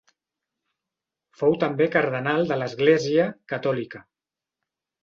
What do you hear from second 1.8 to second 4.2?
cardenal de l'Església Catòlica.